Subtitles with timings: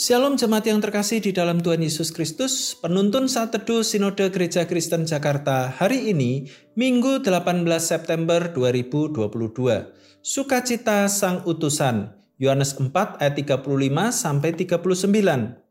[0.00, 5.04] Shalom jemaat yang terkasih di dalam Tuhan Yesus Kristus, penuntun saat teduh Sinode Gereja Kristen
[5.04, 9.28] Jakarta hari ini, Minggu 18 September 2022.
[10.24, 15.68] Sukacita Sang Utusan, Yohanes 4 ayat 35 sampai 39.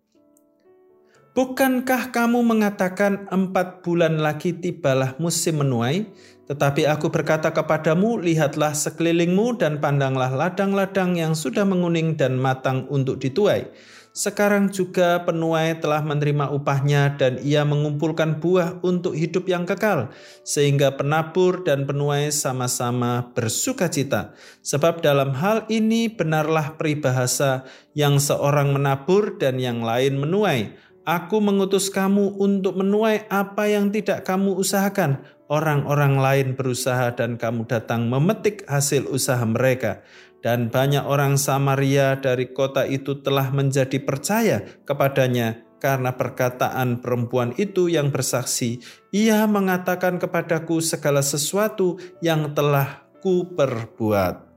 [1.33, 6.05] Bukankah kamu mengatakan empat bulan lagi tibalah musim menuai?
[6.45, 13.17] Tetapi aku berkata kepadamu, lihatlah sekelilingmu dan pandanglah ladang-ladang yang sudah menguning dan matang untuk
[13.17, 20.11] dituai sekarang juga penuai telah menerima upahnya dan ia mengumpulkan buah untuk hidup yang kekal,
[20.43, 24.35] sehingga penabur dan penuai sama-sama bersuka cita.
[24.59, 27.63] Sebab dalam hal ini benarlah peribahasa
[27.95, 30.75] yang seorang menabur dan yang lain menuai.
[31.07, 35.23] Aku mengutus kamu untuk menuai apa yang tidak kamu usahakan.
[35.49, 40.05] Orang-orang lain berusaha dan kamu datang memetik hasil usaha mereka
[40.39, 47.87] dan banyak orang Samaria dari kota itu telah menjadi percaya kepadanya karena perkataan perempuan itu
[47.87, 48.83] yang bersaksi,
[49.15, 54.51] ia mengatakan kepadaku segala sesuatu yang telah ku perbuat.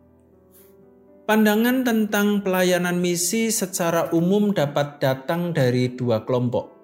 [1.23, 6.75] Pandangan tentang pelayanan misi secara umum dapat datang dari dua kelompok.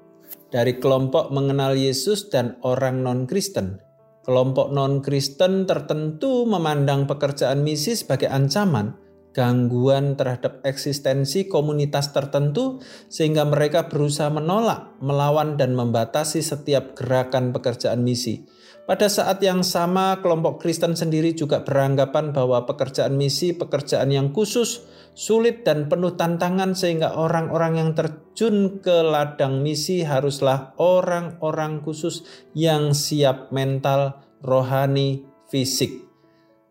[0.48, 3.88] Dari kelompok mengenal Yesus dan orang non-Kristen.
[4.29, 8.93] Kelompok non-Kristen tertentu memandang pekerjaan misi sebagai ancaman,
[9.33, 12.77] gangguan terhadap eksistensi komunitas tertentu,
[13.09, 18.45] sehingga mereka berusaha menolak, melawan, dan membatasi setiap gerakan pekerjaan misi.
[18.89, 24.81] Pada saat yang sama, kelompok Kristen sendiri juga beranggapan bahwa pekerjaan misi pekerjaan yang khusus,
[25.12, 32.25] sulit, dan penuh tantangan, sehingga orang-orang yang terjun ke ladang misi haruslah orang-orang khusus
[32.56, 35.20] yang siap mental, rohani,
[35.53, 36.09] fisik.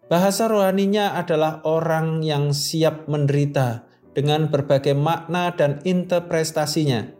[0.09, 3.85] Bahasa rohaninya adalah orang yang siap menderita
[4.17, 7.13] dengan berbagai makna dan interpretasinya.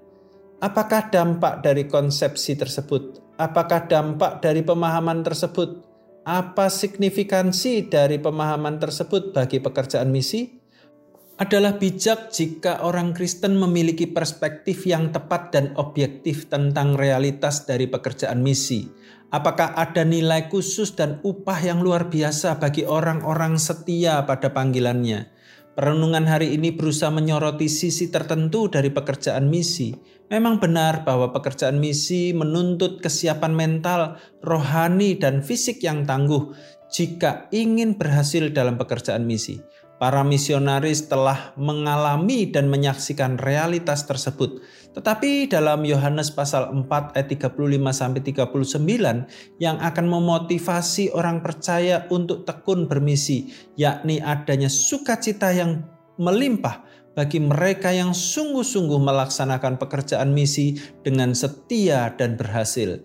[0.58, 3.27] Apakah dampak dari konsepsi tersebut?
[3.38, 5.86] Apakah dampak dari pemahaman tersebut?
[6.28, 10.58] Apa signifikansi dari pemahaman tersebut bagi pekerjaan misi?
[11.38, 18.42] Adalah bijak jika orang Kristen memiliki perspektif yang tepat dan objektif tentang realitas dari pekerjaan
[18.42, 18.90] misi
[19.28, 25.28] Apakah ada nilai khusus dan upah yang luar biasa bagi orang-orang setia pada panggilannya?
[25.78, 29.94] Perenungan hari ini berusaha menyoroti sisi tertentu dari pekerjaan misi.
[30.26, 36.50] Memang benar bahwa pekerjaan misi menuntut kesiapan mental, rohani, dan fisik yang tangguh
[36.90, 39.62] jika ingin berhasil dalam pekerjaan misi.
[39.98, 44.62] Para misionaris telah mengalami dan menyaksikan realitas tersebut.
[44.94, 47.58] Tetapi dalam Yohanes pasal 4 ayat 35
[47.90, 55.82] sampai 39 yang akan memotivasi orang percaya untuk tekun bermisi, yakni adanya sukacita yang
[56.22, 56.86] melimpah
[57.18, 63.02] bagi mereka yang sungguh-sungguh melaksanakan pekerjaan misi dengan setia dan berhasil.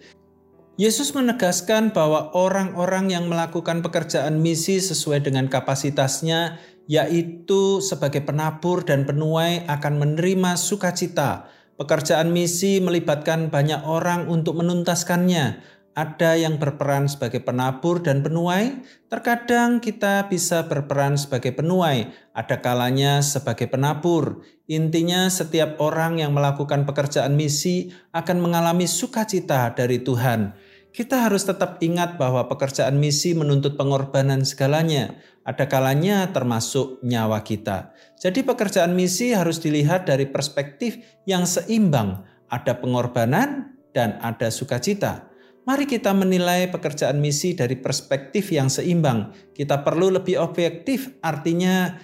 [0.81, 6.57] Yesus menegaskan bahwa orang-orang yang melakukan pekerjaan misi sesuai dengan kapasitasnya
[6.91, 11.47] yaitu sebagai penabur dan penuai akan menerima sukacita.
[11.79, 15.63] Pekerjaan misi melibatkan banyak orang untuk menuntaskannya.
[15.93, 18.81] Ada yang berperan sebagai penabur dan penuai,
[19.13, 24.41] terkadang kita bisa berperan sebagai penuai, ada kalanya sebagai penabur.
[24.73, 30.57] Intinya, setiap orang yang melakukan pekerjaan misi akan mengalami sukacita dari Tuhan.
[30.93, 35.17] Kita harus tetap ingat bahwa pekerjaan misi menuntut pengorbanan segalanya.
[35.41, 37.97] Ada kalanya termasuk nyawa kita.
[38.21, 42.21] Jadi pekerjaan misi harus dilihat dari perspektif yang seimbang.
[42.53, 45.33] Ada pengorbanan dan ada sukacita.
[45.65, 49.33] Mari kita menilai pekerjaan misi dari perspektif yang seimbang.
[49.57, 51.97] Kita perlu lebih objektif, artinya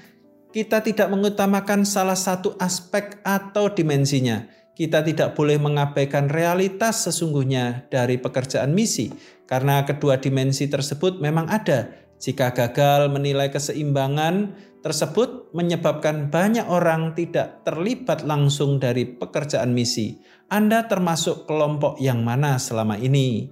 [0.48, 8.14] kita tidak mengutamakan salah satu aspek atau dimensinya kita tidak boleh mengabaikan realitas sesungguhnya dari
[8.14, 9.10] pekerjaan misi,
[9.50, 11.90] karena kedua dimensi tersebut memang ada.
[12.22, 20.22] Jika gagal menilai keseimbangan tersebut, menyebabkan banyak orang tidak terlibat langsung dari pekerjaan misi.
[20.46, 23.50] Anda termasuk kelompok yang mana selama ini?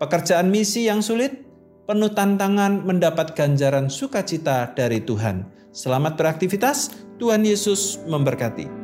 [0.00, 1.44] Pekerjaan misi yang sulit,
[1.84, 5.44] penuh tantangan mendapat ganjaran sukacita dari Tuhan.
[5.76, 8.77] Selamat beraktivitas, Tuhan Yesus memberkati.